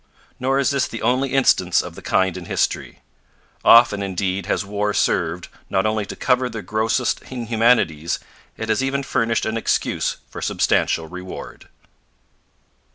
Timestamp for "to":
6.07-6.15